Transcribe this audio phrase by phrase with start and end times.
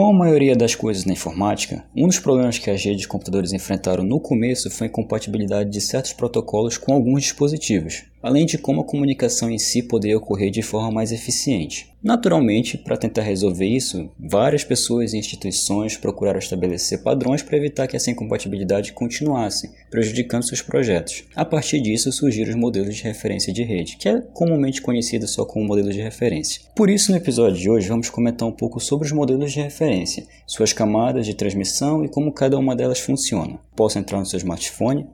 [0.00, 3.52] Com a maioria das coisas na informática, um dos problemas que as redes de computadores
[3.52, 8.82] enfrentaram no começo foi a incompatibilidade de certos protocolos com alguns dispositivos, além de como
[8.82, 11.90] a comunicação em si poderia ocorrer de forma mais eficiente.
[12.02, 17.94] Naturalmente, para tentar resolver isso, várias pessoas e instituições procuraram estabelecer padrões para evitar que
[17.94, 21.24] essa incompatibilidade continuasse, prejudicando seus projetos.
[21.36, 25.44] A partir disso surgiram os modelos de referência de rede, que é comumente conhecido só
[25.44, 26.62] como modelo de referência.
[26.74, 30.24] Por isso, no episódio de hoje, vamos comentar um pouco sobre os modelos de referência,
[30.46, 33.58] suas camadas de transmissão e como cada uma delas funciona.
[33.76, 35.06] Posso entrar no seu smartphone,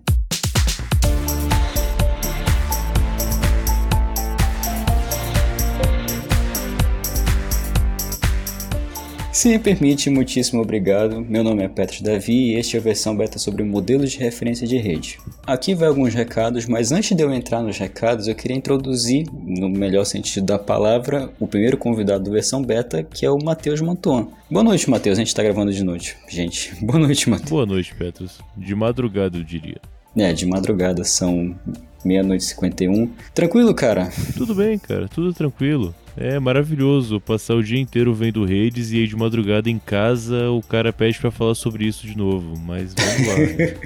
[9.37, 11.21] Se me permite, muitíssimo obrigado.
[11.21, 14.67] Meu nome é Petros Davi e este é a versão beta sobre modelos de referência
[14.67, 15.19] de rede.
[15.47, 19.69] Aqui vai alguns recados, mas antes de eu entrar nos recados, eu queria introduzir, no
[19.69, 24.29] melhor sentido da palavra, o primeiro convidado da versão beta, que é o Matheus Mantuan.
[24.51, 25.19] Boa noite, Matheus.
[25.19, 26.17] A gente está gravando de noite.
[26.31, 27.51] Gente, boa noite, Matheus.
[27.51, 28.39] Boa noite, Petros.
[28.57, 29.83] De madrugada, eu diria.
[30.17, 31.55] É, de madrugada, são
[32.03, 33.11] meia-noite e 51.
[33.35, 34.09] Tranquilo, cara?
[34.35, 35.95] Tudo bem, cara, tudo tranquilo.
[36.17, 40.63] É maravilhoso passar o dia inteiro vendo redes e aí de madrugada em casa o
[40.63, 43.77] cara pede para falar sobre isso de novo, mas vamos lá.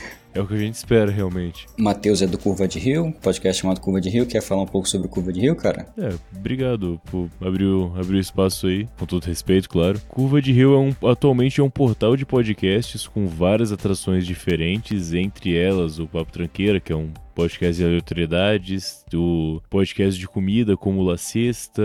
[0.32, 1.66] É o que a gente espera, realmente.
[1.76, 4.26] Matheus é do Curva de Rio, podcast chamado Curva de Rio.
[4.26, 5.88] Quer falar um pouco sobre Curva de Rio, cara?
[5.98, 10.00] É, obrigado por abrir o, abrir o espaço aí, com todo respeito, claro.
[10.08, 15.12] Curva de Rio é um, atualmente é um portal de podcasts com várias atrações diferentes,
[15.12, 20.76] entre elas o Papo Tranqueira, que é um podcast de aleatoriedades, do podcast de comida
[20.76, 21.80] como La Cesta,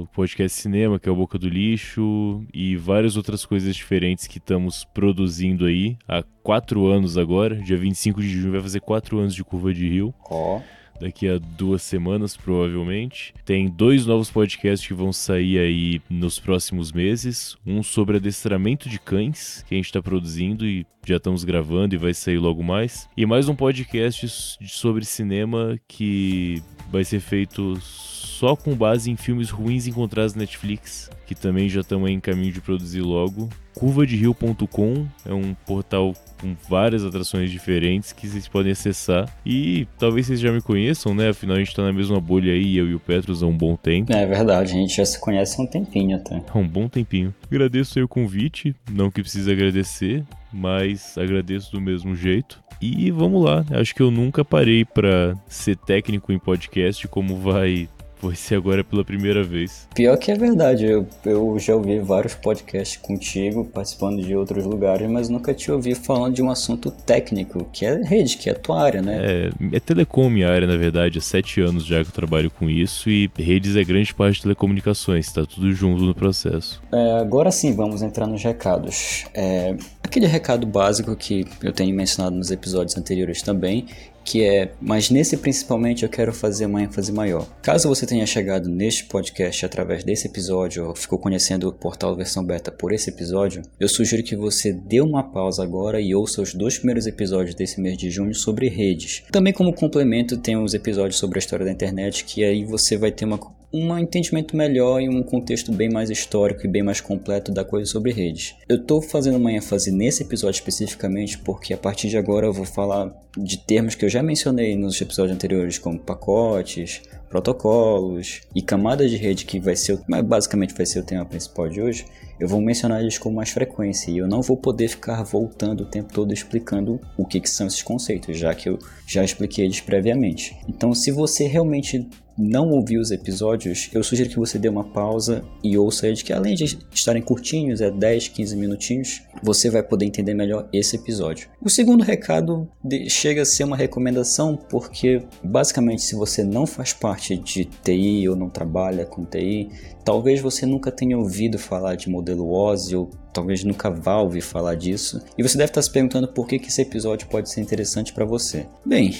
[0.00, 4.26] o podcast de cinema que é o Boca do Lixo e várias outras coisas diferentes
[4.26, 7.56] que estamos produzindo aí há quatro anos agora.
[7.56, 10.14] Dia 25 de junho vai fazer quatro anos de Curva de Rio.
[10.30, 10.56] Ó.
[10.56, 13.32] Oh daqui a duas semanas, provavelmente.
[13.44, 17.56] Tem dois novos podcasts que vão sair aí nos próximos meses.
[17.64, 21.98] Um sobre adestramento de cães, que a gente está produzindo e já estamos gravando e
[21.98, 23.08] vai sair logo mais.
[23.16, 29.50] E mais um podcast sobre cinema que vai ser feito só com base em filmes
[29.50, 33.48] ruins encontrados na Netflix, que também já estão em caminho de produzir logo.
[33.74, 39.32] Curvaderio.com é um portal com várias atrações diferentes que vocês podem acessar.
[39.46, 41.30] E talvez vocês já me conheçam, né?
[41.30, 43.76] Afinal, a gente tá na mesma bolha aí, eu e o Petros, há um bom
[43.76, 44.12] tempo.
[44.12, 46.42] É verdade, a gente já se conhece há um tempinho até.
[46.52, 47.34] Há um bom tempinho.
[47.46, 52.62] Agradeço aí o convite, não que precise agradecer, mas agradeço do mesmo jeito.
[52.80, 57.88] E vamos lá, acho que eu nunca parei para ser técnico em podcast, como vai
[58.20, 59.88] Vai ser agora pela primeira vez.
[59.94, 65.08] Pior que é verdade, eu, eu já ouvi vários podcasts contigo, participando de outros lugares,
[65.08, 68.56] mas nunca te ouvi falando de um assunto técnico, que é rede, que é a
[68.56, 69.18] tua área, né?
[69.20, 72.68] É, é telecom minha área, na verdade, há sete anos já que eu trabalho com
[72.68, 76.82] isso, e redes é grande parte de telecomunicações, tá tudo junto no processo.
[76.92, 79.26] É, agora sim, vamos entrar nos recados.
[79.32, 79.76] É,
[80.08, 83.86] aquele recado básico que eu tenho mencionado nos episódios anteriores também,
[84.24, 87.46] que é, mas nesse principalmente eu quero fazer uma ênfase maior.
[87.62, 92.44] Caso você tenha chegado neste podcast através desse episódio ou ficou conhecendo o portal versão
[92.44, 96.52] beta por esse episódio, eu sugiro que você dê uma pausa agora e ouça os
[96.52, 99.22] dois primeiros episódios desse mês de junho sobre redes.
[99.30, 103.10] Também como complemento tem os episódios sobre a história da internet que aí você vai
[103.10, 103.38] ter uma
[103.72, 107.90] um entendimento melhor e um contexto bem mais histórico e bem mais completo da coisa
[107.90, 108.54] sobre redes.
[108.68, 112.64] Eu estou fazendo uma ênfase nesse episódio especificamente porque a partir de agora eu vou
[112.64, 119.10] falar de termos que eu já mencionei nos episódios anteriores, como pacotes, protocolos e camadas
[119.10, 122.06] de rede, que vai ser, basicamente vai ser o tema principal de hoje.
[122.40, 125.86] Eu vou mencionar eles com mais frequência e eu não vou poder ficar voltando o
[125.86, 129.80] tempo todo explicando o que, que são esses conceitos, já que eu já expliquei eles
[129.80, 130.56] previamente.
[130.68, 132.08] Então, se você realmente
[132.38, 136.32] não ouviu os episódios, eu sugiro que você dê uma pausa e ouça eles, que
[136.32, 141.48] além de estarem curtinhos, é 10, 15 minutinhos, você vai poder entender melhor esse episódio.
[141.60, 142.68] O segundo recado
[143.08, 148.36] chega a ser uma recomendação, porque basicamente se você não faz parte de TI ou
[148.36, 149.68] não trabalha com TI,
[150.04, 154.74] talvez você nunca tenha ouvido falar de modelo OSI ou talvez nunca vá ouvir falar
[154.74, 155.20] disso.
[155.36, 158.66] E você deve estar se perguntando por que, esse episódio pode ser interessante para você.
[158.84, 159.14] Bem,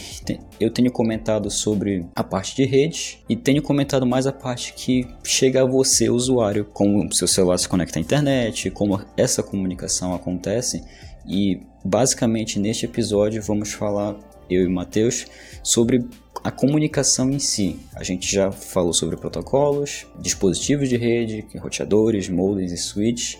[0.59, 5.07] eu tenho comentado sobre a parte de rede e tenho comentado mais a parte que
[5.23, 10.83] chega a você, usuário, como seu celular se conecta à internet, como essa comunicação acontece.
[11.27, 14.17] E basicamente neste episódio vamos falar,
[14.51, 15.27] eu e Matheus,
[15.63, 16.05] sobre
[16.43, 17.79] a comunicação em si.
[17.95, 23.39] A gente já falou sobre protocolos, dispositivos de rede, roteadores, modems e switches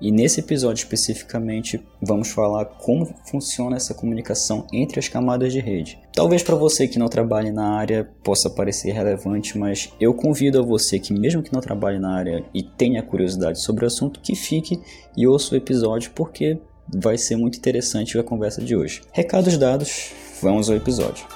[0.00, 5.98] E nesse episódio especificamente, vamos falar como funciona essa comunicação entre as camadas de rede.
[6.12, 10.62] Talvez para você que não trabalhe na área possa parecer relevante, mas eu convido a
[10.62, 14.34] você que mesmo que não trabalhe na área e tenha curiosidade sobre o assunto, que
[14.34, 14.78] fique
[15.16, 16.58] e ouça o episódio porque
[16.88, 19.00] vai ser muito interessante a conversa de hoje.
[19.12, 21.26] Recados dados, vamos ao episódio.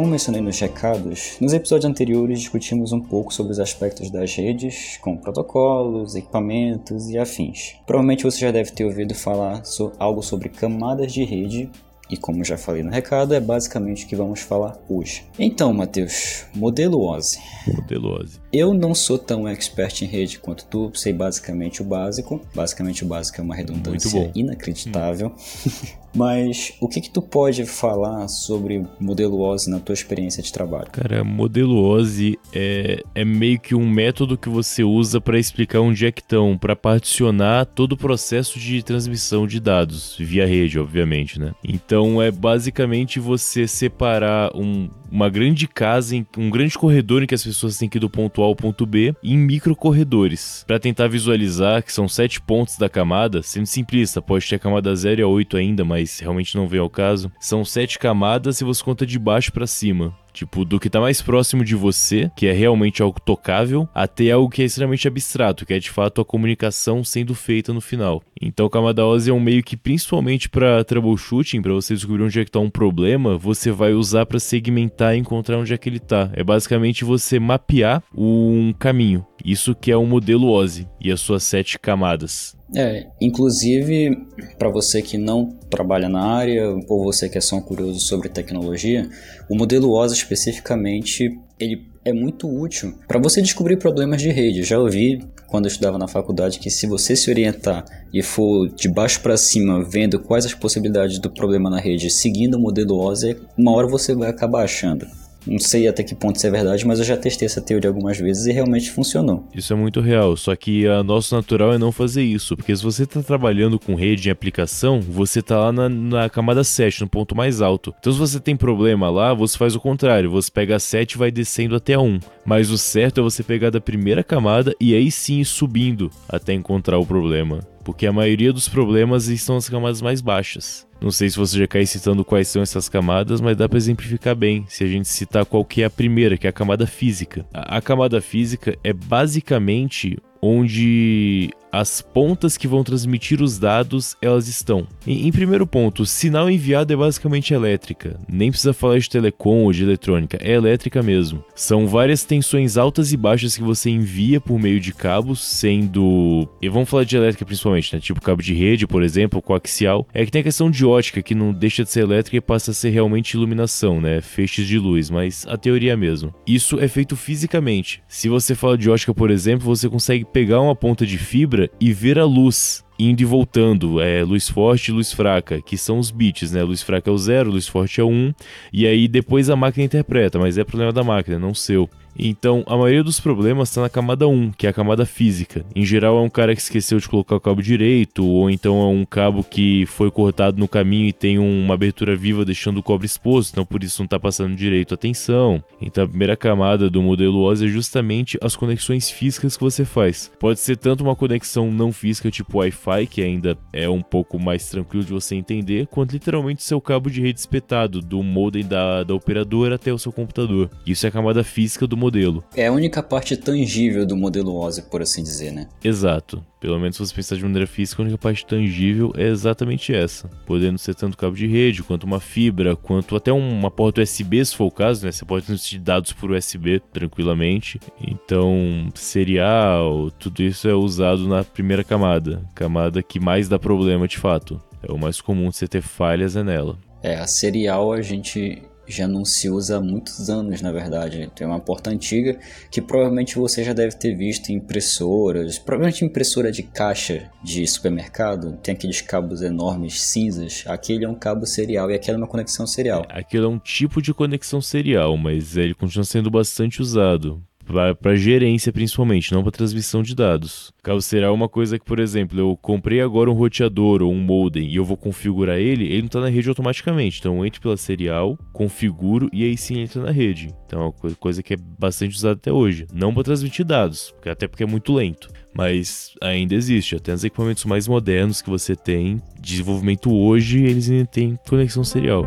[0.00, 4.96] Como mencionei nos recados, nos episódios anteriores discutimos um pouco sobre os aspectos das redes,
[5.02, 7.74] como protocolos, equipamentos e afins.
[7.84, 11.68] Provavelmente você já deve ter ouvido falar so algo sobre camadas de rede,
[12.08, 15.22] e como já falei no recado, é basicamente o que vamos falar hoje.
[15.38, 17.38] Então, Matheus, modelo OSI.
[17.66, 18.40] Modelo OSI.
[18.50, 22.40] Eu não sou tão expert em rede quanto tu, sei basicamente o básico.
[22.54, 25.28] Basicamente o básico é uma redundância inacreditável.
[25.28, 25.99] Hum.
[26.14, 30.90] Mas o que que tu pode falar sobre modelo OSI na tua experiência de trabalho?
[30.90, 36.06] Cara, modelo OSI é, é meio que um método que você usa para explicar onde
[36.06, 41.38] é que estão, para particionar todo o processo de transmissão de dados, via rede, obviamente,
[41.38, 41.52] né?
[41.62, 47.44] Então é basicamente você separar um, uma grande casa, um grande corredor em que as
[47.44, 51.08] pessoas têm que ir do ponto A ao ponto B, em micro corredores, para tentar
[51.08, 55.56] visualizar que são sete pontos da camada, sendo simplista, pode ter camada 0 a 8
[55.56, 57.30] ainda, mas realmente não vem ao caso.
[57.40, 60.14] São sete camadas e você conta de baixo para cima.
[60.32, 64.48] Tipo, do que tá mais próximo de você, que é realmente algo tocável, até algo
[64.48, 68.22] que é extremamente abstrato, que é de fato a comunicação sendo feita no final.
[68.40, 72.40] Então, o camada OSI é um meio que, principalmente para troubleshooting, para você descobrir onde
[72.40, 75.88] é que tá um problema, você vai usar para segmentar e encontrar onde é que
[75.88, 76.30] ele tá.
[76.32, 79.26] É basicamente você mapear um caminho.
[79.44, 82.59] Isso que é o modelo OSI e as suas sete camadas.
[82.74, 84.16] É, inclusive
[84.58, 88.28] para você que não trabalha na área ou você que é só um curioso sobre
[88.28, 89.08] tecnologia,
[89.48, 94.62] o modelo OSI especificamente ele é muito útil para você descobrir problemas de rede.
[94.62, 98.88] Já ouvi quando eu estudava na faculdade que se você se orientar e for de
[98.88, 103.36] baixo para cima vendo quais as possibilidades do problema na rede, seguindo o modelo OSI,
[103.58, 105.06] uma hora você vai acabar achando.
[105.46, 108.18] Não sei até que ponto isso é verdade, mas eu já testei essa teoria algumas
[108.18, 109.44] vezes e realmente funcionou.
[109.54, 112.82] Isso é muito real, só que a nosso natural é não fazer isso, porque se
[112.82, 117.08] você está trabalhando com rede em aplicação, você está lá na, na, camada 7, no
[117.08, 117.94] ponto mais alto.
[117.98, 121.18] Então se você tem problema lá, você faz o contrário, você pega a 7 e
[121.18, 122.20] vai descendo até a 1.
[122.44, 126.52] Mas o certo é você pegar da primeira camada e aí sim ir subindo até
[126.52, 130.86] encontrar o problema porque a maioria dos problemas estão nas camadas mais baixas.
[131.00, 134.34] Não sei se você já cai citando quais são essas camadas, mas dá para exemplificar
[134.34, 137.46] bem se a gente citar qual que é a primeira, que é a camada física.
[137.52, 144.48] A, a camada física é basicamente onde as pontas que vão transmitir os dados elas
[144.48, 144.86] estão.
[145.06, 148.18] Em, em, primeiro ponto, o sinal enviado é basicamente elétrica.
[148.28, 151.44] Nem precisa falar de telecom ou de eletrônica, é elétrica mesmo.
[151.54, 156.48] São várias tensões altas e baixas que você envia por meio de cabos, sendo.
[156.60, 158.00] E vamos falar de elétrica principalmente, né?
[158.00, 160.06] Tipo cabo de rede, por exemplo, coaxial.
[160.12, 162.70] É que tem a questão de ótica, que não deixa de ser elétrica e passa
[162.70, 164.20] a ser realmente iluminação, né?
[164.20, 166.34] Feixes de luz, mas a teoria mesmo.
[166.46, 168.02] Isso é feito fisicamente.
[168.08, 171.92] Se você fala de ótica, por exemplo, você consegue pegar uma ponta de fibra e
[171.92, 176.10] ver a luz indo e voltando, é luz forte e luz fraca, que são os
[176.10, 176.62] bits, né?
[176.62, 178.34] Luz fraca é o zero, luz forte é o 1, um,
[178.72, 181.88] e aí depois a máquina interpreta, mas é problema da máquina, não seu.
[182.18, 185.64] Então, a maioria dos problemas está na camada 1, que é a camada física.
[185.74, 188.86] Em geral, é um cara que esqueceu de colocar o cabo direito, ou então é
[188.86, 193.06] um cabo que foi cortado no caminho e tem uma abertura viva deixando o cobre
[193.06, 195.62] exposto, então por isso não está passando direito a tensão.
[195.80, 200.30] Então, a primeira camada do modelo OSI é justamente as conexões físicas que você faz.
[200.38, 204.68] Pode ser tanto uma conexão não física, tipo Wi-Fi, que ainda é um pouco mais
[204.68, 209.14] tranquilo de você entender, quanto literalmente seu cabo de rede espetado, do modem da, da
[209.14, 210.70] operadora até o seu computador.
[210.86, 212.42] Isso é a camada física do modelo.
[212.56, 215.68] É a única parte tangível do modelo OSI, por assim dizer, né?
[215.84, 216.44] Exato.
[216.60, 220.28] Pelo menos se você pensar de maneira física, a única parte tangível é exatamente essa.
[220.46, 224.54] Podendo ser tanto cabo de rede, quanto uma fibra, quanto até uma porta USB, se
[224.56, 225.12] for o caso, né?
[225.12, 227.80] Você pode transmitir dados por USB tranquilamente.
[228.00, 232.42] Então, serial, tudo isso é usado na primeira camada.
[232.54, 234.60] Camada que mais dá problema de fato.
[234.82, 236.78] É o mais comum de você ter falhas é nela.
[237.02, 241.30] É, a serial a gente já não se usa há muitos anos, na verdade.
[241.34, 242.38] Tem uma porta antiga
[242.70, 248.58] que provavelmente você já deve ter visto em impressoras, provavelmente impressora de caixa de supermercado,
[248.62, 250.64] tem aqueles cabos enormes cinzas.
[250.66, 253.04] Aquele é um cabo serial e aquela é uma conexão serial.
[253.08, 258.72] Aquilo é um tipo de conexão serial, mas ele continua sendo bastante usado para gerência
[258.72, 260.72] principalmente, não para transmissão de dados.
[261.12, 264.76] É uma coisa que, por exemplo, eu comprei agora um roteador ou um modem e
[264.76, 267.18] eu vou configurar ele, ele não está na rede automaticamente.
[267.20, 270.54] Então eu entro pela serial, configuro e aí sim entra na rede.
[270.66, 272.86] Então é uma coisa que é bastante usada até hoje.
[272.92, 275.28] Não para transmitir dados, até porque é muito lento.
[275.54, 281.06] Mas ainda existe, até os equipamentos mais modernos que você tem, desenvolvimento hoje, eles ainda
[281.06, 282.24] têm conexão serial.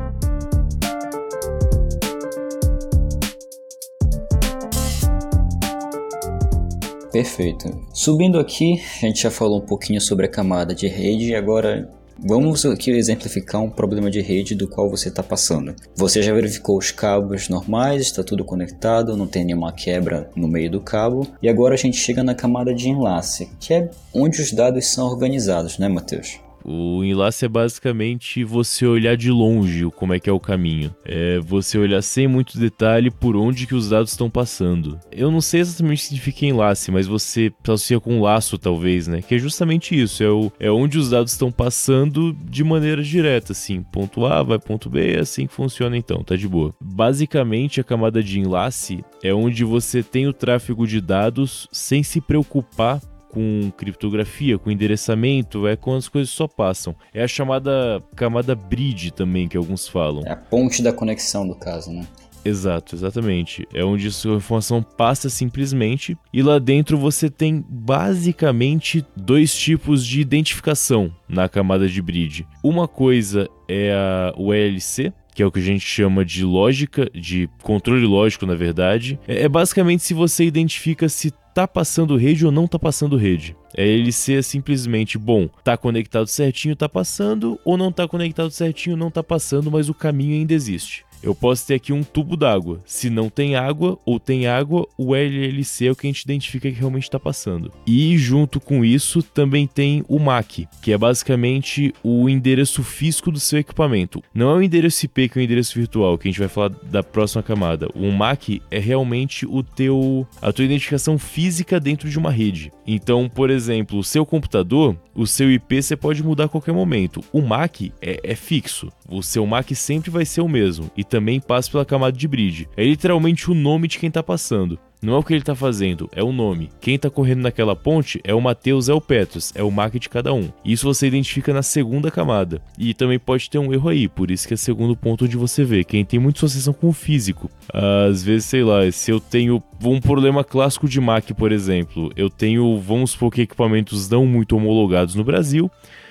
[7.13, 7.69] Perfeito.
[7.93, 11.87] Subindo aqui, a gente já falou um pouquinho sobre a camada de rede e agora
[12.19, 15.75] Vamos aqui exemplificar um problema de rede do qual você está passando.
[15.95, 20.69] Você já verificou os cabos normais, está tudo conectado, não tem nenhuma quebra no meio
[20.69, 21.27] do cabo.
[21.41, 25.07] E agora a gente chega na camada de enlace, que é onde os dados são
[25.07, 26.39] organizados, né, Matheus?
[26.63, 30.93] O enlace é basicamente você olhar de longe como é que é o caminho.
[31.05, 34.99] É você olhar sem muito detalhe por onde que os dados estão passando.
[35.11, 39.07] Eu não sei exatamente o que significa enlace, mas você associa com um laço talvez,
[39.07, 39.21] né?
[39.21, 43.51] Que é justamente isso, é, o, é onde os dados estão passando de maneira direta,
[43.51, 43.83] assim.
[43.83, 46.73] Ponto A vai ponto B, é assim que funciona então, tá de boa.
[46.81, 52.21] Basicamente a camada de enlace é onde você tem o tráfego de dados sem se
[52.21, 53.01] preocupar
[53.33, 56.95] com criptografia, com endereçamento, é quando as coisas só passam.
[57.11, 60.23] É a chamada camada bridge também, que alguns falam.
[60.25, 62.05] É a ponte da conexão, do caso, né?
[62.45, 63.67] Exato, exatamente.
[63.73, 70.05] É onde a sua informação passa simplesmente e lá dentro você tem basicamente dois tipos
[70.05, 72.45] de identificação na camada de bridge.
[72.61, 77.09] Uma coisa é a, o LC, que é o que a gente chama de lógica,
[77.13, 79.19] de controle lógico, na verdade.
[79.27, 83.55] É, é basicamente se você identifica se tá passando rede ou não tá passando rede.
[83.75, 88.97] É ele ser simplesmente, bom, tá conectado certinho, tá passando, ou não tá conectado certinho,
[88.97, 92.81] não tá passando, mas o caminho ainda existe eu posso ter aqui um tubo d'água.
[92.85, 96.69] Se não tem água ou tem água, o LLC é o que a gente identifica
[96.69, 97.71] que realmente está passando.
[97.87, 103.39] E junto com isso também tem o MAC, que é basicamente o endereço físico do
[103.39, 104.21] seu equipamento.
[104.33, 106.69] Não é o endereço IP que é o endereço virtual, que a gente vai falar
[106.69, 107.87] da próxima camada.
[107.95, 112.71] O MAC é realmente o teu a tua identificação física dentro de uma rede.
[112.85, 117.23] Então, por exemplo, o seu computador, o seu IP você pode mudar a qualquer momento.
[117.31, 118.91] O MAC é, é fixo.
[119.09, 120.91] O seu MAC sempre vai ser o mesmo.
[120.97, 122.67] E também passa pela camada de bridge.
[122.75, 124.79] É literalmente o nome de quem está passando.
[124.99, 126.71] Não é o que ele está fazendo, é o nome.
[126.81, 130.09] Quem está correndo naquela ponte é o Mateus, é o Petros, é o MAC de
[130.09, 130.49] cada um.
[130.65, 132.63] Isso você identifica na segunda camada.
[132.79, 135.37] E também pode ter um erro aí, por isso que é o segundo ponto onde
[135.37, 135.83] você vê.
[135.83, 137.47] Quem tem muita associação com o físico.
[137.71, 142.27] Às vezes, sei lá, se eu tenho um problema clássico de MAC, por exemplo, eu
[142.27, 145.69] tenho, vamos supor que equipamentos não muito homologados no Brasil,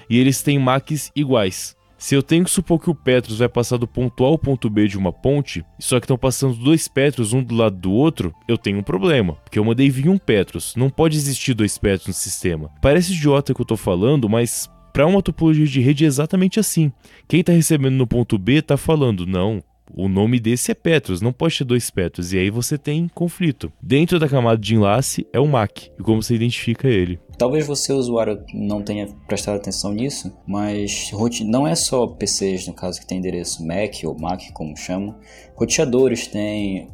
[0.08, 1.74] e eles têm MACs iguais.
[2.02, 4.68] Se eu tenho que supor que o Petros vai passar do ponto A ao ponto
[4.68, 8.34] B de uma ponte, só que estão passando dois Petros um do lado do outro,
[8.48, 12.08] eu tenho um problema, porque eu mandei vir um Petros, não pode existir dois Petros
[12.08, 12.72] no sistema.
[12.82, 16.90] Parece idiota que eu tô falando, mas para uma topologia de rede é exatamente assim.
[17.28, 19.62] Quem está recebendo no ponto B está falando, não,
[19.94, 23.72] o nome desse é Petros, não pode ter dois Petros, e aí você tem conflito.
[23.80, 27.18] Dentro da camada de enlace é o MAC, e como você identifica ele.
[27.38, 31.10] Talvez você, usuário, não tenha prestado atenção nisso, mas
[31.44, 35.16] não é só PCs, no caso, que tem endereço MAC ou MAC, como chamam.
[35.56, 36.88] Roteadores têm,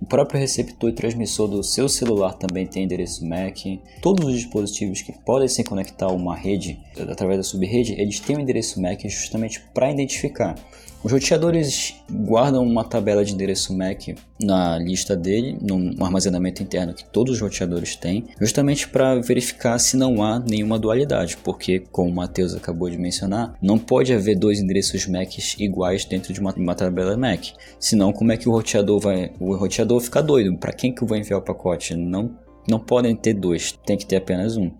[0.00, 3.80] o próprio receptor e transmissor do seu celular também tem endereço MAC.
[4.00, 8.36] Todos os dispositivos que podem se conectar a uma rede, através da subrede, eles têm
[8.36, 10.54] um endereço MAC justamente para identificar.
[11.02, 17.04] Os roteadores guardam uma tabela de endereço MAC na lista dele, no armazenamento interno que
[17.04, 22.14] todos os roteadores têm, justamente para verificar se não há nenhuma dualidade, porque, como o
[22.14, 26.74] Matheus acabou de mencionar, não pode haver dois endereços MAC iguais dentro de uma, uma
[26.74, 27.54] tabela MAC.
[27.78, 29.32] Senão, como é que o roteador vai.
[29.40, 30.54] O roteador fica doido.
[30.58, 31.96] Para quem que vou enviar o pacote?
[31.96, 32.36] Não,
[32.68, 34.70] não podem ter dois, tem que ter apenas um.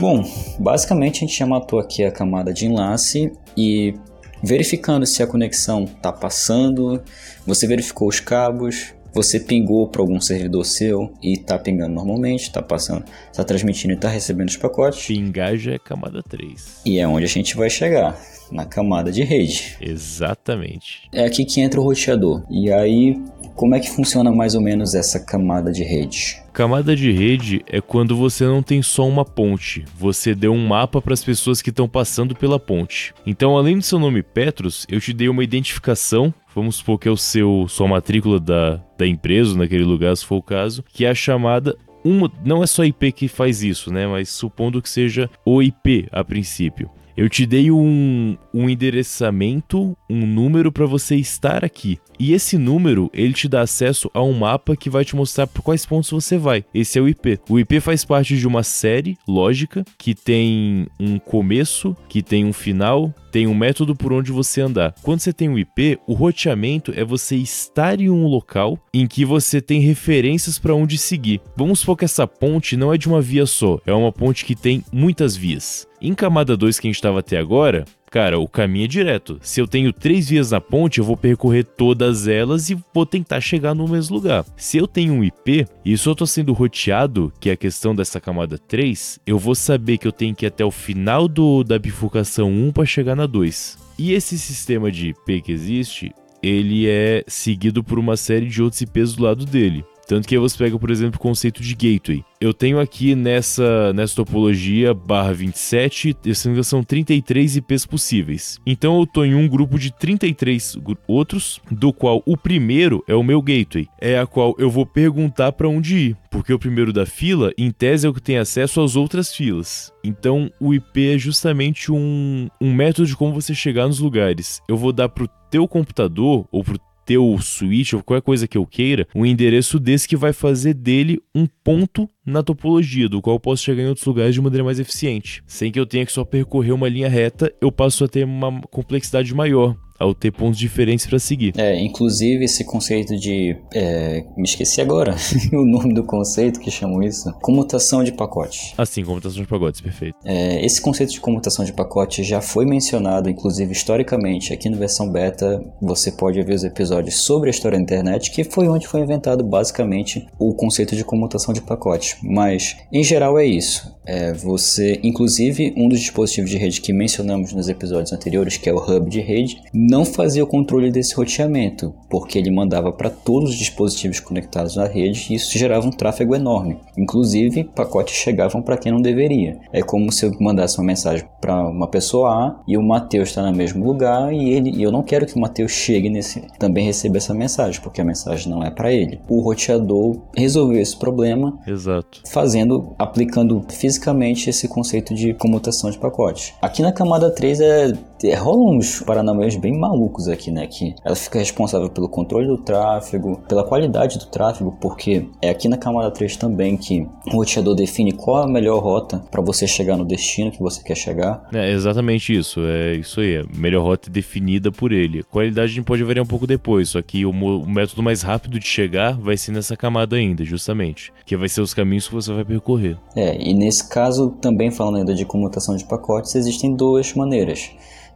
[0.00, 0.24] Bom,
[0.58, 3.94] basicamente a gente já matou aqui a camada de enlace e
[4.42, 7.02] verificando se a conexão está passando,
[7.46, 12.62] você verificou os cabos, você pingou para algum servidor seu e está pingando normalmente, está
[12.62, 15.06] passando, está transmitindo e está recebendo os pacotes.
[15.06, 16.80] Pingar já é camada 3.
[16.86, 18.18] E é onde a gente vai chegar,
[18.50, 19.76] na camada de rede.
[19.82, 21.10] Exatamente.
[21.12, 22.42] É aqui que entra o roteador.
[22.50, 23.22] E aí
[23.60, 26.42] como é que funciona mais ou menos essa camada de rede?
[26.50, 31.02] Camada de rede é quando você não tem só uma ponte, você deu um mapa
[31.02, 33.12] para as pessoas que estão passando pela ponte.
[33.26, 37.10] Então, além do seu nome Petros, eu te dei uma identificação, vamos supor que é
[37.10, 41.10] o seu sua matrícula da, da empresa naquele lugar, se for o caso, que é
[41.10, 44.06] a chamada uma, não é só IP que faz isso, né?
[44.06, 46.90] Mas supondo que seja o IP a princípio.
[47.16, 51.98] Eu te dei um, um endereçamento, um número para você estar aqui.
[52.18, 55.62] E esse número, ele te dá acesso a um mapa que vai te mostrar por
[55.62, 56.64] quais pontos você vai.
[56.74, 57.40] Esse é o IP.
[57.48, 62.52] O IP faz parte de uma série lógica que tem um começo, que tem um
[62.52, 64.94] final, tem um método por onde você andar.
[65.02, 69.24] Quando você tem um IP, o roteamento é você estar em um local em que
[69.24, 71.40] você tem referências para onde seguir.
[71.56, 74.54] Vamos supor que essa ponte não é de uma via só, é uma ponte que
[74.54, 75.89] tem muitas vias.
[76.02, 79.38] Em camada 2 que a gente estava até agora, cara, o caminho é direto.
[79.42, 83.38] Se eu tenho três vias na ponte, eu vou percorrer todas elas e vou tentar
[83.42, 84.46] chegar no mesmo lugar.
[84.56, 88.18] Se eu tenho um IP e só estou sendo roteado, que é a questão dessa
[88.18, 91.78] camada 3, eu vou saber que eu tenho que ir até o final do, da
[91.78, 93.76] bifurcação 1 para chegar na 2.
[93.98, 98.80] E esse sistema de IP que existe, ele é seguido por uma série de outros
[98.80, 99.84] IPs do lado dele.
[100.10, 102.24] Tanto que você pega, por exemplo, o conceito de gateway.
[102.40, 106.16] Eu tenho aqui nessa, nessa topologia barra 27,
[106.64, 108.58] são 33 IPs possíveis.
[108.66, 113.22] Então eu estou em um grupo de 33 outros, do qual o primeiro é o
[113.22, 117.06] meu gateway, é a qual eu vou perguntar para onde ir, porque o primeiro da
[117.06, 119.92] fila, em tese, é o que tem acesso às outras filas.
[120.02, 124.60] Então o IP é justamente um, um método de como você chegar nos lugares.
[124.68, 128.46] Eu vou dar para o teu computador ou para o teu switch ou qualquer coisa
[128.46, 133.20] que eu queira, um endereço desse que vai fazer dele um ponto na topologia, do
[133.20, 135.42] qual eu posso chegar em outros lugares de maneira mais eficiente.
[135.46, 138.60] Sem que eu tenha que só percorrer uma linha reta, eu passo a ter uma
[138.62, 141.52] complexidade maior ao ter pontos diferentes para seguir.
[141.58, 143.54] É, inclusive esse conceito de.
[143.74, 145.14] É, me esqueci agora
[145.52, 147.30] o nome do conceito que chamam isso.
[147.42, 148.74] Comutação de pacote.
[148.78, 150.16] Ah, sim, comutação de pacotes, perfeito.
[150.24, 155.10] É, esse conceito de comutação de pacote já foi mencionado, inclusive historicamente, aqui no versão
[155.12, 155.62] beta.
[155.82, 159.44] Você pode ver os episódios sobre a história da internet, que foi onde foi inventado
[159.44, 162.16] basicamente o conceito de comutação de pacote.
[162.22, 163.94] Mas, em geral, é isso.
[164.06, 168.72] É, você, inclusive, um dos dispositivos de rede que mencionamos nos episódios anteriores, que é
[168.72, 173.50] o hub de rede, não fazia o controle desse roteamento, porque ele mandava para todos
[173.50, 176.78] os dispositivos conectados na rede e isso gerava um tráfego enorme.
[176.96, 179.58] Inclusive, pacotes chegavam para quem não deveria.
[179.72, 183.42] É como se eu mandasse uma mensagem para uma pessoa A e o Mateus está
[183.42, 186.84] no mesmo lugar e ele e eu não quero que o Mateus chegue nesse também
[186.84, 189.20] receba essa mensagem, porque a mensagem não é para ele.
[189.28, 192.22] O roteador resolveu esse problema, Exato.
[192.28, 196.54] fazendo aplicando fisicamente esse conceito de comutação de pacote.
[196.62, 197.92] Aqui na camada 3 é,
[198.22, 200.66] é rolam uns paranameios bem malucos aqui, né?
[200.66, 205.68] Que ela fica responsável pelo controle do tráfego, pela qualidade do tráfego, porque é aqui
[205.68, 209.96] na camada 3 também que o roteador define qual a melhor rota para você chegar
[209.96, 211.48] no destino que você quer chegar.
[211.52, 215.22] É exatamente isso, é isso aí, a melhor rota definida por ele.
[215.24, 218.58] Qualidade a gente pode variar um pouco depois, só que o, o método mais rápido
[218.58, 222.32] de chegar vai ser nessa camada ainda, justamente, que vai ser os caminhos que você
[222.32, 222.96] vai percorrer.
[223.16, 227.70] É, e nesse caso, também falando ainda de comutação de pacotes, existem duas maneiras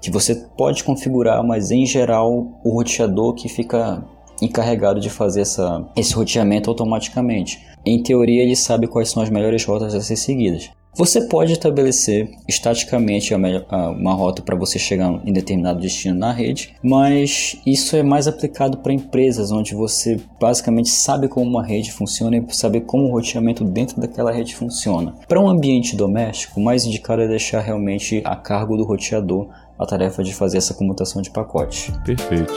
[0.04, 4.04] que você pode configurar, mas em geral o roteador que fica
[4.42, 7.64] encarregado de fazer essa, esse roteamento automaticamente.
[7.86, 10.70] Em teoria, ele sabe quais são as melhores rotas a ser seguidas.
[10.96, 17.60] Você pode estabelecer estaticamente uma rota para você chegar em determinado destino na rede, mas
[17.66, 22.44] isso é mais aplicado para empresas onde você basicamente sabe como uma rede funciona e
[22.50, 25.16] sabe como o roteamento dentro daquela rede funciona.
[25.26, 29.86] Para um ambiente doméstico, o mais indicado é deixar realmente a cargo do roteador a
[29.86, 31.92] tarefa de fazer essa comutação de pacote.
[32.04, 32.52] Perfeito.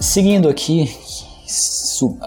[0.00, 0.88] Seguindo aqui,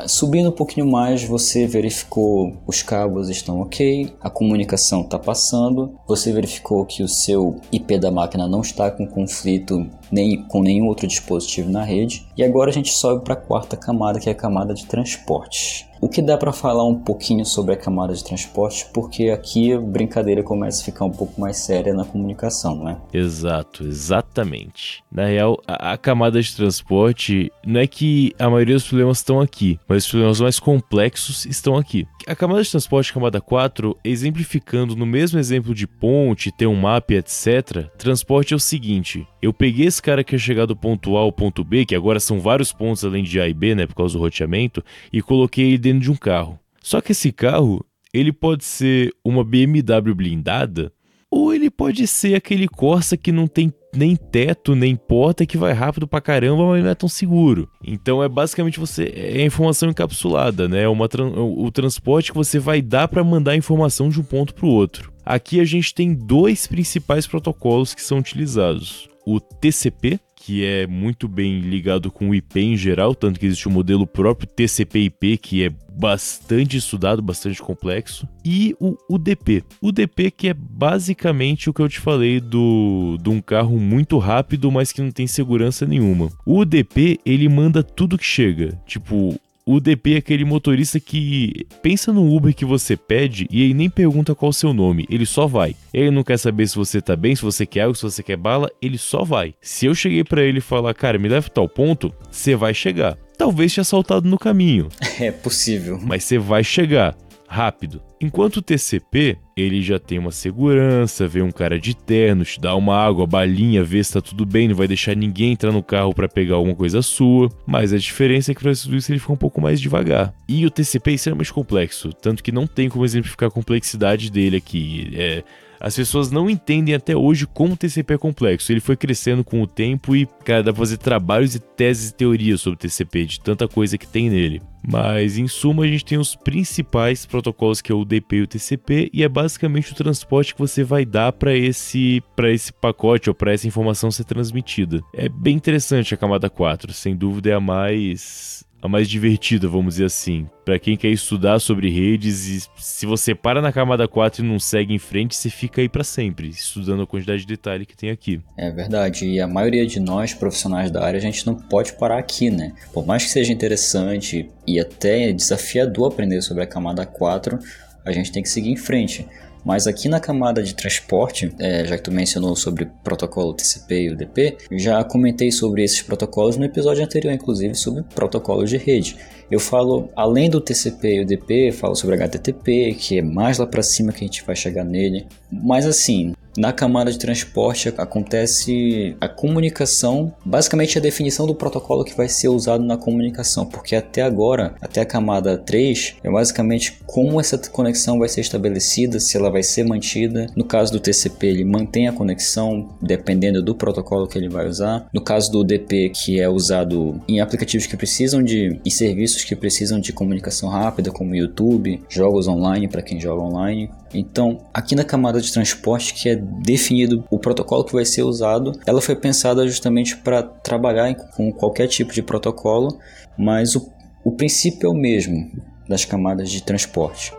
[0.08, 6.32] subindo um pouquinho mais, você verificou os cabos estão ok, a comunicação está passando, você
[6.32, 11.08] verificou que o seu IP da máquina não está com conflito nem com nenhum outro
[11.08, 12.28] dispositivo na rede.
[12.38, 15.89] E agora a gente sobe para a quarta camada, que é a camada de transporte.
[16.02, 19.82] O que dá para falar um pouquinho sobre a camada de transporte, porque aqui a
[19.82, 22.98] brincadeira começa a ficar um pouco mais séria na comunicação, não é?
[23.14, 25.04] Exato, exatamente.
[25.12, 29.42] Na real, a, a camada de transporte não é que a maioria dos problemas estão
[29.42, 32.08] aqui, mas os problemas mais complexos estão aqui.
[32.28, 37.14] A camada de transporte, camada 4, exemplificando no mesmo exemplo de ponte, ter um mapa,
[37.14, 41.22] etc., transporte é o seguinte: eu peguei esse cara que ia chegar do ponto A
[41.22, 43.96] ao ponto B, que agora são vários pontos além de A e B, né, por
[43.96, 46.60] causa do roteamento, e coloquei ele dentro de um carro.
[46.82, 50.92] Só que esse carro, ele pode ser uma BMW blindada,
[51.32, 55.74] ou ele pode ser aquele Corsa que não tem nem teto, nem porta, que vai
[55.74, 57.68] rápido pra caramba, mas não é tão seguro.
[57.84, 60.84] Então é basicamente você é a informação encapsulada, né?
[60.84, 64.66] É uma, o transporte que você vai dar para mandar informação de um ponto para
[64.66, 65.12] o outro.
[65.26, 71.28] Aqui a gente tem dois principais protocolos que são utilizados: o TCP, que é muito
[71.28, 75.64] bem ligado com o IP em geral, tanto que existe um modelo próprio TCP/IP que
[75.64, 79.64] é bastante estudado, bastante complexo, e o UDP.
[79.82, 84.18] O UDP que é basicamente o que eu te falei do de um carro muito
[84.18, 86.30] rápido, mas que não tem segurança nenhuma.
[86.46, 89.40] O UDP, ele manda tudo que chega, tipo
[89.72, 93.88] o DP é aquele motorista que pensa no Uber que você pede e aí nem
[93.88, 95.76] pergunta qual o seu nome, ele só vai.
[95.94, 98.36] Ele não quer saber se você tá bem, se você quer água, se você quer
[98.36, 99.54] bala, ele só vai.
[99.62, 103.16] Se eu cheguei para ele e falar, cara, me leva tal ponto, você vai chegar.
[103.38, 104.90] Talvez te assaltado no caminho.
[105.22, 106.00] É possível.
[106.02, 107.16] Mas você vai chegar
[107.48, 108.02] rápido.
[108.20, 112.76] Enquanto o TCP, ele já tem uma segurança, vê um cara de terno, te dá
[112.76, 116.14] uma água, balinha, vê se tá tudo bem, não vai deixar ninguém entrar no carro
[116.14, 117.50] para pegar alguma coisa sua.
[117.66, 120.34] Mas a diferença é que para tudo isso ele fica um pouco mais devagar.
[120.48, 124.58] E o TCP é extremamente complexo, tanto que não tem como exemplificar a complexidade dele
[124.58, 125.12] aqui.
[125.14, 125.44] É,
[125.80, 128.72] as pessoas não entendem até hoje como o TCP é complexo.
[128.72, 132.14] Ele foi crescendo com o tempo e, cara, dá pra fazer trabalhos e teses e
[132.14, 134.62] teorias sobre o TCP, de tanta coisa que tem nele.
[134.88, 138.48] Mas, em suma, a gente tem os principais protocolos que é o UDP e o
[138.48, 143.36] TCP, e é basicamente o transporte que você vai dar para esse, esse pacote ou
[143.36, 145.02] para essa informação ser transmitida.
[145.14, 149.96] É bem interessante a camada 4, sem dúvida é a mais a mais divertida, vamos
[149.96, 150.48] dizer assim.
[150.64, 154.60] Para quem quer estudar sobre redes e se você para na camada 4 e não
[154.60, 158.10] segue em frente, você fica aí para sempre, estudando a quantidade de detalhe que tem
[158.10, 158.42] aqui.
[158.58, 162.20] É verdade, e a maioria de nós, profissionais da área, a gente não pode parar
[162.20, 162.74] aqui, né?
[162.94, 167.60] Por mais que seja interessante e até desafiador aprender sobre a camada 4,
[168.06, 169.28] a gente tem que seguir em frente.
[169.64, 174.12] Mas aqui na camada de transporte, é, já que tu mencionou sobre protocolo TCP e
[174.12, 179.18] UDP, já comentei sobre esses protocolos no episódio anterior, inclusive sobre protocolos de rede.
[179.50, 183.82] Eu falo, além do TCP e UDP, falo sobre HTTP, que é mais lá para
[183.82, 185.28] cima que a gente vai chegar nele.
[185.52, 192.16] Mas assim, na camada de transporte acontece a comunicação, basicamente a definição do protocolo que
[192.16, 197.40] vai ser usado na comunicação, porque até agora, até a camada 3, é basicamente como
[197.40, 200.48] essa conexão vai ser estabelecida, se ela vai ser mantida.
[200.56, 205.08] No caso do TCP, ele mantém a conexão dependendo do protocolo que ele vai usar.
[205.14, 209.56] No caso do UDP, que é usado em aplicativos que precisam de e serviços que
[209.56, 213.90] precisam de comunicação rápida, como YouTube, jogos online para quem joga online.
[214.14, 218.72] Então, aqui na camada de transporte, que é definido o protocolo que vai ser usado,
[218.86, 223.00] ela foi pensada justamente para trabalhar com qualquer tipo de protocolo,
[223.38, 223.92] mas o,
[224.24, 225.52] o princípio é o mesmo
[225.88, 227.34] das camadas de transporte.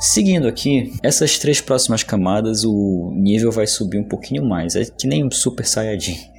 [0.00, 4.76] Seguindo aqui, essas três próximas camadas, o nível vai subir um pouquinho mais.
[4.76, 6.37] É que nem um Super Saiyajin.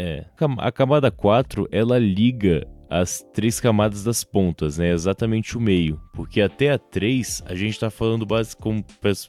[0.00, 0.24] É.
[0.58, 4.90] A camada 4, ela liga as três camadas das pontas, né?
[4.90, 6.00] Exatamente o meio.
[6.12, 8.26] Porque até a 3, a gente tá falando,
[8.58, 8.82] como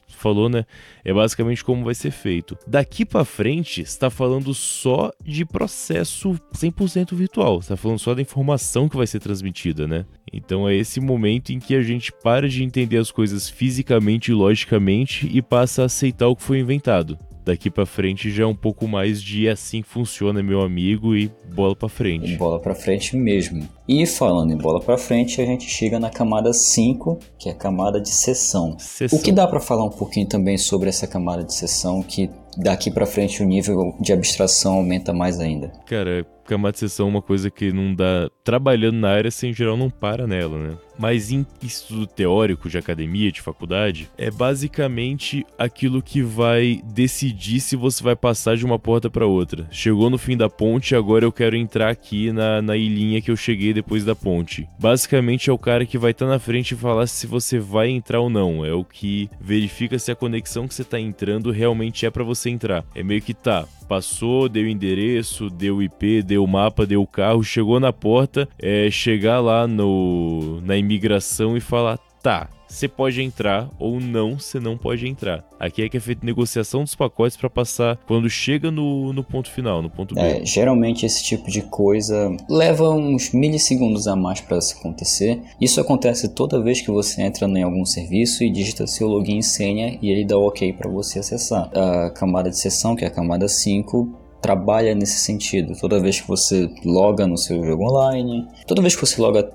[0.08, 0.64] falou, né?
[1.04, 2.56] É basicamente como vai ser feito.
[2.66, 7.58] Daqui para frente, está falando só de processo 100% virtual.
[7.58, 10.06] Está falando só da informação que vai ser transmitida, né?
[10.32, 14.34] Então é esse momento em que a gente para de entender as coisas fisicamente e
[14.34, 18.54] logicamente e passa a aceitar o que foi inventado daqui para frente já é um
[18.54, 22.32] pouco mais de assim funciona, meu amigo, e bola para frente.
[22.32, 23.68] E bola para frente mesmo.
[23.88, 27.54] E falando em bola para frente, a gente chega na camada 5, que é a
[27.54, 28.76] camada de sessão.
[28.78, 29.18] sessão.
[29.18, 32.90] O que dá para falar um pouquinho também sobre essa camada de sessão que daqui
[32.90, 35.72] para frente o nível de abstração aumenta mais ainda?
[35.86, 38.30] Cara, camada de sessão é uma coisa que não dá.
[38.44, 40.76] Trabalhando na área, sem geral, não para nela, né?
[40.98, 47.76] Mas em estudo teórico de academia, de faculdade, é basicamente aquilo que vai decidir se
[47.76, 49.66] você vai passar de uma porta para outra.
[49.70, 53.36] Chegou no fim da ponte, agora eu quero entrar aqui na, na ilhinha que eu
[53.36, 54.68] cheguei depois da ponte.
[54.78, 57.88] Basicamente é o cara que vai estar tá na frente e falar se você vai
[57.88, 58.64] entrar ou não.
[58.64, 62.50] É o que verifica se a conexão que você está entrando realmente é para você
[62.50, 62.84] entrar.
[62.94, 67.92] É meio que tá, passou, deu endereço, deu IP, deu mapa, deu carro, chegou na
[67.92, 74.38] porta, é chegar lá no na imigração e falar: tá, você pode entrar ou não,
[74.38, 75.44] você não pode entrar.
[75.58, 79.50] Aqui é que é feita negociação dos pacotes para passar quando chega no, no ponto
[79.50, 80.20] final, no ponto B.
[80.20, 85.42] É, geralmente esse tipo de coisa leva uns milissegundos a mais para se acontecer.
[85.60, 89.42] Isso acontece toda vez que você entra em algum serviço e digita seu login e
[89.42, 91.70] senha e ele dá o ok para você acessar.
[91.76, 95.74] A camada de sessão, que é a camada 5, trabalha nesse sentido.
[95.80, 99.50] Toda vez que você loga no seu jogo online, toda vez que você loga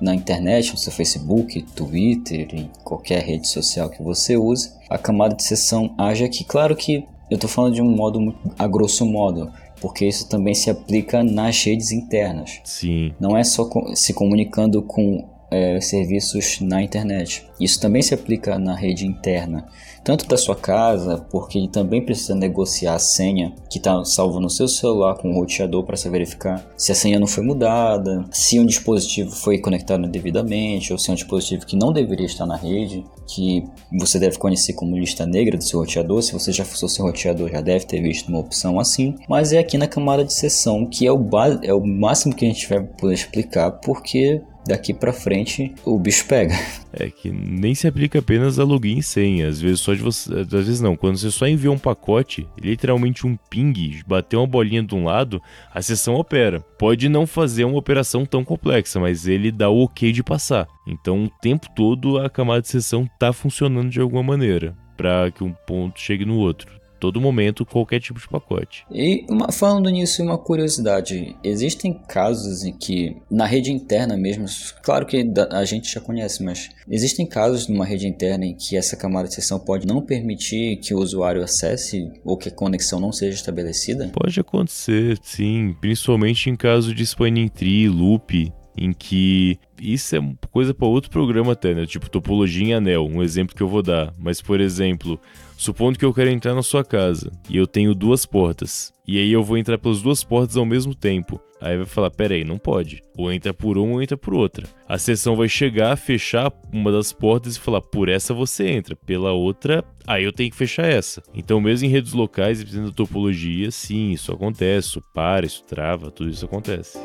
[0.00, 5.36] na internet, no seu Facebook, Twitter, em qualquer rede social que você use, a camada
[5.36, 6.44] de sessão age aqui.
[6.44, 10.68] Claro que eu estou falando de um modo a grosso modo, porque isso também se
[10.68, 12.60] aplica nas redes internas.
[12.64, 13.12] Sim.
[13.20, 17.46] Não é só se comunicando com é, serviços na internet.
[17.60, 19.66] Isso também se aplica na rede interna,
[20.08, 24.48] tanto da sua casa, porque ele também precisa negociar a senha que está salvo no
[24.48, 28.58] seu celular com o roteador para se verificar se a senha não foi mudada, se
[28.58, 32.56] um dispositivo foi conectado devidamente ou se é um dispositivo que não deveria estar na
[32.56, 33.62] rede, que
[34.00, 36.22] você deve conhecer como lista negra do seu roteador.
[36.22, 39.14] Se você já usou seu roteador, já deve ter visto uma opção assim.
[39.28, 41.20] Mas é aqui na camada de sessão que é o,
[41.62, 46.26] é o máximo que a gente vai poder explicar, porque daqui para frente o bicho
[46.26, 46.54] pega.
[46.92, 49.48] É que nem se aplica apenas a login e senha.
[49.48, 50.32] Às vezes só de você.
[50.32, 50.96] Às vezes não.
[50.96, 55.42] Quando você só envia um pacote, literalmente um ping, bater uma bolinha de um lado,
[55.72, 56.60] a sessão opera.
[56.78, 60.66] Pode não fazer uma operação tão complexa, mas ele dá o ok de passar.
[60.86, 65.44] Então o tempo todo a camada de sessão está funcionando de alguma maneira para que
[65.44, 68.84] um ponto chegue no outro todo momento qualquer tipo de pacote.
[68.90, 74.46] E uma, falando nisso, uma curiosidade: existem casos em que na rede interna mesmo,
[74.82, 78.96] claro que a gente já conhece, mas existem casos numa rede interna em que essa
[78.96, 83.12] camada de sessão pode não permitir que o usuário acesse ou que a conexão não
[83.12, 84.10] seja estabelecida?
[84.12, 90.72] Pode acontecer, sim, principalmente em caso de spanning tree, loop, em que isso é coisa
[90.72, 91.84] para outro programa até, né?
[91.86, 94.12] Tipo topologia em anel, um exemplo que eu vou dar.
[94.18, 95.20] Mas por exemplo,
[95.58, 98.92] Supondo que eu quero entrar na sua casa e eu tenho duas portas.
[99.04, 101.40] E aí eu vou entrar pelas duas portas ao mesmo tempo.
[101.60, 103.02] Aí vai falar, peraí, não pode.
[103.16, 104.68] Ou entra por uma ou entra por outra.
[104.88, 109.32] A sessão vai chegar, fechar uma das portas e falar, por essa você entra, pela
[109.32, 111.20] outra, aí eu tenho que fechar essa.
[111.34, 116.12] Então, mesmo em redes locais e precisando topologia, sim, isso acontece, isso para, isso trava,
[116.12, 116.96] tudo isso acontece.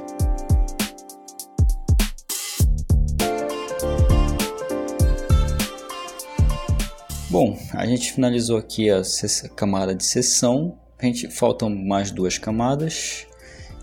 [7.34, 9.02] Bom, a gente finalizou aqui a
[9.56, 10.78] camada de sessão.
[11.02, 13.26] A gente faltam mais duas camadas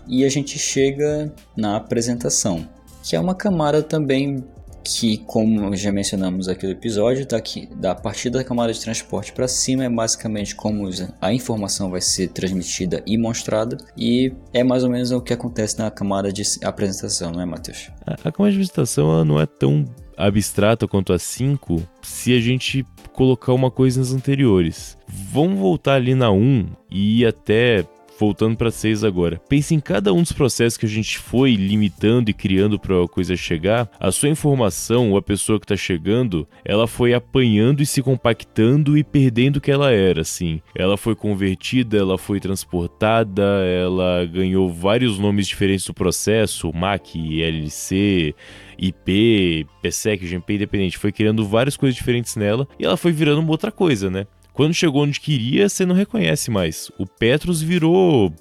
[0.07, 2.65] e a gente chega na apresentação,
[3.03, 4.41] que é uma camada também
[4.81, 9.33] que, como já mencionamos aqui no episódio, tá aqui, da partir da camada de transporte
[9.33, 14.85] para cima é basicamente como a informação vai ser transmitida e mostrada e é mais
[14.85, 17.91] ou menos o que acontece na camada de apresentação, não é, Matheus?
[18.05, 19.85] A, a camada de apresentação não é tão
[20.17, 24.97] abstrata quanto a 5 se a gente colocar uma coisa nas anteriores.
[25.07, 27.85] Vamos voltar ali na 1 e ir até
[28.21, 29.41] voltando para 6 agora.
[29.49, 33.07] Pense em cada um dos processos que a gente foi limitando e criando para a
[33.07, 33.89] coisa chegar.
[33.99, 38.95] A sua informação, ou a pessoa que está chegando, ela foi apanhando e se compactando
[38.95, 40.61] e perdendo o que ela era, assim.
[40.75, 48.35] Ela foi convertida, ela foi transportada, ela ganhou vários nomes diferentes do processo, MAC, LLC,
[48.81, 53.51] IP, PSEC, GMP independente, foi criando várias coisas diferentes nela e ela foi virando uma
[53.51, 54.25] outra coisa, né?
[54.53, 56.91] Quando chegou onde queria, você não reconhece mais.
[56.97, 58.33] O Petros virou.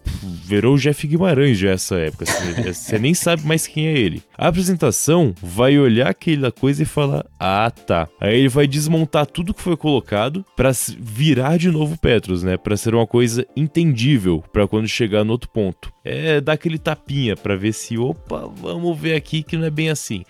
[0.45, 2.25] virou o Jeff Guimarães já essa época.
[2.27, 4.23] Você nem sabe mais quem é ele.
[4.37, 8.09] A apresentação vai olhar aquela coisa e falar: Ah, tá.
[8.21, 12.57] Aí ele vai desmontar tudo que foi colocado para virar de novo o Petros, né?
[12.57, 15.93] Para ser uma coisa entendível para quando chegar no outro ponto.
[16.05, 19.91] É dar aquele tapinha para ver se, opa, vamos ver aqui que não é bem
[19.91, 20.25] assim.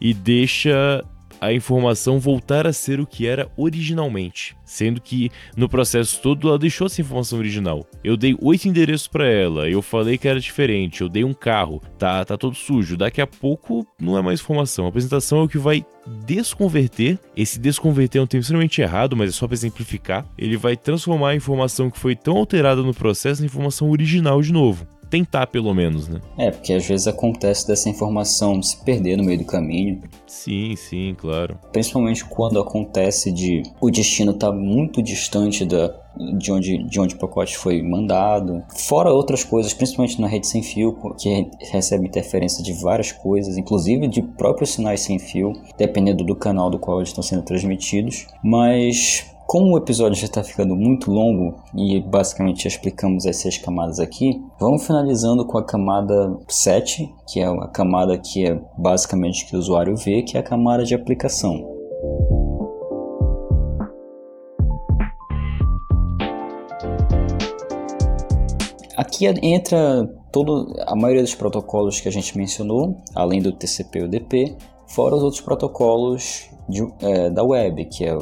[0.00, 1.04] E deixa
[1.40, 6.58] a informação voltar a ser o que era originalmente, sendo que no processo todo ela
[6.58, 7.86] deixou essa informação original.
[8.02, 11.82] Eu dei oito endereços para ela, eu falei que era diferente, eu dei um carro,
[11.98, 12.96] tá, tá todo sujo.
[12.96, 14.86] Daqui a pouco não é mais informação.
[14.86, 15.84] A apresentação é o que vai
[16.24, 17.18] desconverter.
[17.36, 20.26] Esse desconverter é um termo extremamente errado, mas é só para exemplificar.
[20.38, 24.52] Ele vai transformar a informação que foi tão alterada no processo em informação original de
[24.52, 26.20] novo tentar pelo menos, né?
[26.36, 30.02] É, porque às vezes acontece dessa informação se perder no meio do caminho.
[30.26, 31.58] Sim, sim, claro.
[31.72, 35.94] Principalmente quando acontece de o destino estar tá muito distante da,
[36.36, 38.62] de onde, de onde o pacote foi mandado.
[38.74, 44.08] Fora outras coisas, principalmente na rede sem fio, que recebe interferência de várias coisas, inclusive
[44.08, 48.26] de próprios sinais sem fio, dependendo do canal do qual eles estão sendo transmitidos.
[48.42, 53.56] Mas como o episódio já está ficando muito longo e basicamente já explicamos as seis
[53.56, 59.46] camadas aqui, vamos finalizando com a camada 7, que é a camada que é basicamente
[59.46, 61.64] que o usuário vê, que é a camada de aplicação.
[68.96, 74.02] Aqui entra todo, a maioria dos protocolos que a gente mencionou, além do TCP e
[74.02, 74.56] o DP,
[74.88, 78.18] fora os outros protocolos de, é, da web, que é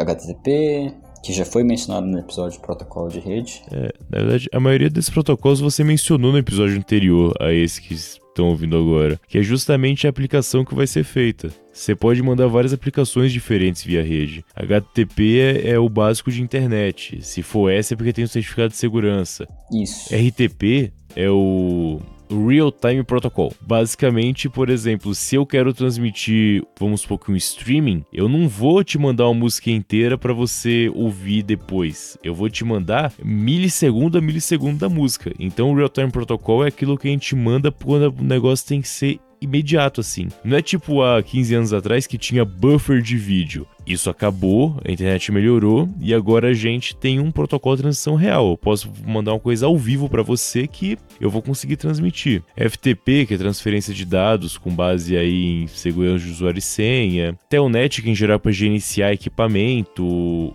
[0.00, 3.62] HTTP, que já foi mencionado no episódio de protocolo de rede.
[3.70, 7.94] É, na verdade, a maioria desses protocolos você mencionou no episódio anterior a esse que
[7.94, 11.50] estão ouvindo agora, que é justamente a aplicação que vai ser feita.
[11.72, 14.44] Você pode mandar várias aplicações diferentes via rede.
[14.54, 17.18] HTTP é, é o básico de internet.
[17.22, 19.48] Se for S é porque tem um certificado de segurança.
[19.72, 20.14] Isso.
[20.14, 21.98] RTP é o
[22.30, 23.52] Real Time Protocol.
[23.60, 28.82] Basicamente, por exemplo, se eu quero transmitir, vamos supor que um streaming, eu não vou
[28.82, 32.18] te mandar uma música inteira para você ouvir depois.
[32.22, 35.32] Eu vou te mandar milissegundo a milissegundo da música.
[35.38, 38.80] Então, o Real Time Protocol é aquilo que a gente manda quando o negócio tem
[38.80, 40.28] que ser imediato assim.
[40.44, 43.66] Não é tipo há 15 anos atrás que tinha buffer de vídeo.
[43.86, 48.50] Isso acabou, a internet melhorou e agora a gente tem um protocolo de transição real.
[48.50, 52.42] Eu posso mandar uma coisa ao vivo para você que eu vou conseguir transmitir.
[52.56, 57.38] FTP, que é transferência de dados com base aí em segurança de usuário e senha.
[57.48, 60.04] Telnet, que em geral é para gerenciar equipamento.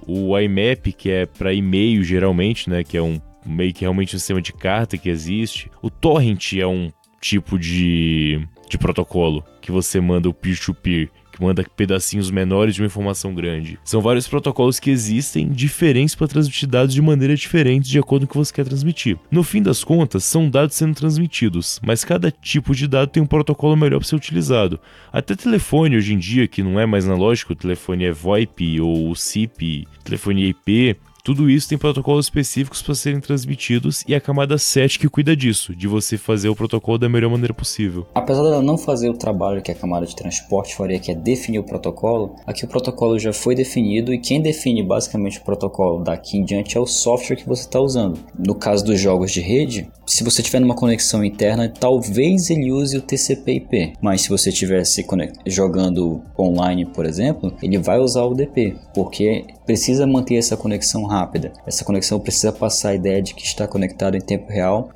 [0.05, 4.19] O IMAP, que é para e-mail geralmente, né, que é um meio que realmente um
[4.19, 5.71] sistema de carta que existe.
[5.81, 11.09] O torrent é um tipo de de protocolo que você manda o peer-to-peer.
[11.31, 13.79] que manda pedacinhos menores de uma informação grande.
[13.85, 18.31] São vários protocolos que existem, diferentes para transmitir dados de maneira diferente de acordo com
[18.31, 19.17] o que você quer transmitir.
[19.31, 23.25] No fim das contas, são dados sendo transmitidos, mas cada tipo de dado tem um
[23.25, 24.77] protocolo melhor para ser utilizado.
[25.11, 29.15] Até telefone hoje em dia, que não é mais analógico, o telefone é VoIP ou
[29.15, 34.99] SIP, telefonia IP, tudo isso tem protocolos específicos para serem transmitidos e a camada 7
[34.99, 38.07] que cuida disso, de você fazer o protocolo da melhor maneira possível.
[38.13, 41.59] Apesar dela não fazer o trabalho que a camada de transporte faria, que é definir
[41.59, 46.37] o protocolo, aqui o protocolo já foi definido e quem define basicamente o protocolo daqui
[46.37, 48.19] em diante é o software que você está usando.
[48.37, 52.97] No caso dos jogos de rede, se você tiver numa conexão interna, talvez ele use
[52.97, 55.05] o TCP/IP, mas se você estivesse
[55.45, 61.53] jogando online, por exemplo, ele vai usar o DP, porque precisa manter essa conexão rápida.
[61.65, 64.89] Essa conexão precisa passar a ideia de que está conectado em tempo real.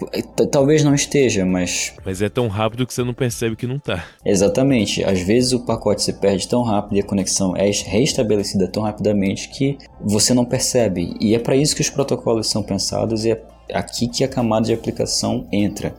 [0.51, 1.93] Talvez não esteja, mas.
[2.03, 4.05] Mas é tão rápido que você não percebe que não está.
[4.25, 5.03] Exatamente.
[5.03, 9.49] Às vezes o pacote se perde tão rápido e a conexão é restabelecida tão rapidamente
[9.49, 11.15] que você não percebe.
[11.19, 13.41] E é para isso que os protocolos são pensados e é
[13.73, 15.95] aqui que a camada de aplicação entra,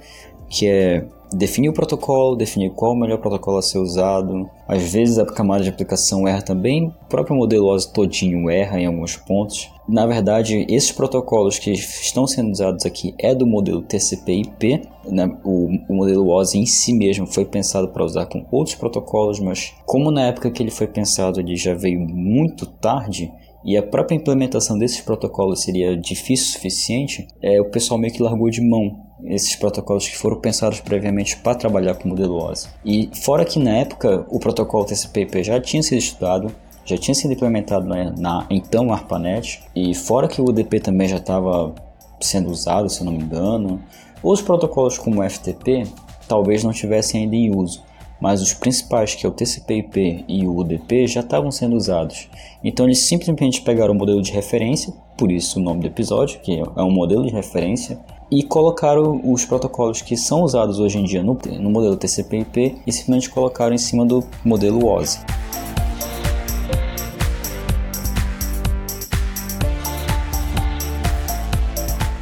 [0.48, 4.48] que é definir o protocolo, definir qual o melhor protocolo a ser usado.
[4.68, 8.86] Às vezes a camada de aplicação erra também, o próprio modelo OSI todinho erra em
[8.86, 9.68] alguns pontos.
[9.88, 14.82] Na verdade, esses protocolos que estão sendo usados aqui é do modelo TCP/IP.
[15.08, 15.30] Né?
[15.44, 19.72] O, o, modelo OSI em si mesmo foi pensado para usar com outros protocolos, mas
[19.84, 23.30] como na época que ele foi pensado ele já veio muito tarde,
[23.66, 28.22] e a própria implementação desses protocolos seria difícil o suficiente, é, o pessoal meio que
[28.22, 32.68] largou de mão esses protocolos que foram pensados previamente para trabalhar com modelo OSI.
[32.85, 37.33] E fora que na época o protocolo TCP/IP já tinha sido estudado, já tinha sido
[37.33, 41.74] implementado na, na então ARPANET, e fora que o UDP também já estava
[42.20, 43.83] sendo usado, se não me engano,
[44.22, 45.88] os protocolos como o FTP
[46.29, 47.83] talvez não tivessem ainda em uso,
[48.20, 52.29] mas os principais, que é o TCP/IP e o UDP, já estavam sendo usados.
[52.62, 56.59] Então eles simplesmente pegaram o modelo de referência, por isso o nome do episódio, que
[56.59, 57.98] é um modelo de referência,
[58.31, 62.92] e colocaram os protocolos que são usados hoje em dia no, no modelo TCP/IP e
[62.92, 65.20] simplesmente colocaram em cima do modelo OSI.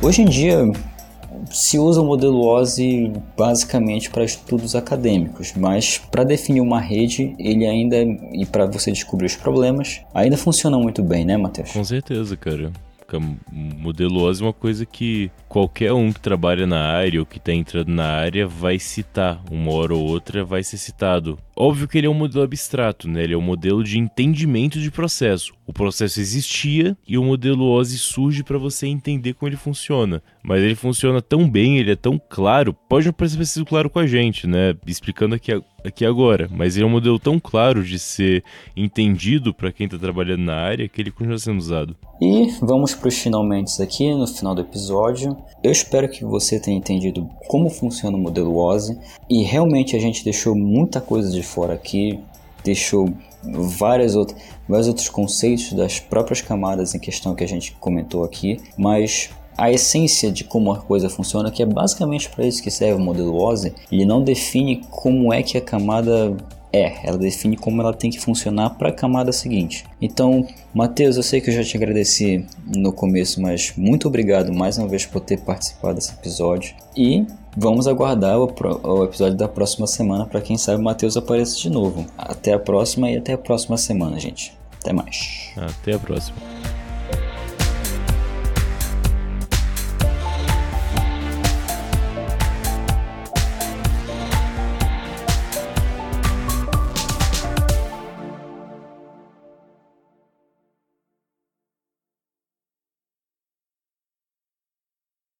[0.02, 0.70] Hoje em dia
[1.54, 7.64] se usa o modelo OSI basicamente para estudos acadêmicos, mas para definir uma rede, ele
[7.64, 11.70] ainda e para você descobrir os problemas, ainda funciona muito bem, né, Matheus?
[11.70, 12.72] Com certeza, cara.
[13.20, 17.52] Modelo OSI é uma coisa que qualquer um que trabalha na área ou que está
[17.52, 19.42] entrando na área vai citar.
[19.50, 21.38] Uma hora ou outra vai ser citado.
[21.56, 23.22] Óbvio que ele é um modelo abstrato, né?
[23.22, 25.52] Ele é um modelo de entendimento de processo.
[25.66, 30.22] O processo existia e o modelo OSI surge para você entender como ele funciona.
[30.42, 33.98] Mas ele funciona tão bem, ele é tão claro, pode não parecer sido claro com
[33.98, 34.74] a gente, né?
[34.86, 35.52] Explicando aqui,
[35.84, 38.42] aqui agora, mas ele é um modelo tão claro de ser
[38.76, 41.96] entendido para quem está trabalhando na área que ele continua sendo usado.
[42.20, 45.36] E vamos para os finalmente aqui no final do episódio.
[45.62, 50.24] Eu espero que você tenha entendido como funciona o modelo OSI e realmente a gente
[50.24, 52.18] deixou muita coisa de fora aqui,
[52.64, 58.24] deixou várias outras, vários outros conceitos das próprias camadas em questão que a gente comentou
[58.24, 62.70] aqui, mas a essência de como a coisa funciona, que é basicamente para isso que
[62.70, 66.36] serve o modelo OSI, ele não define como é que a camada
[66.74, 69.84] é, ela define como ela tem que funcionar para a camada seguinte.
[70.02, 74.76] Então, Matheus, eu sei que eu já te agradeci no começo, mas muito obrigado mais
[74.76, 76.74] uma vez por ter participado desse episódio.
[76.96, 77.24] E
[77.56, 81.70] vamos aguardar o, o episódio da próxima semana para quem sabe o Matheus apareça de
[81.70, 82.04] novo.
[82.18, 84.52] Até a próxima e até a próxima semana, gente.
[84.80, 85.52] Até mais.
[85.56, 86.73] Até a próxima.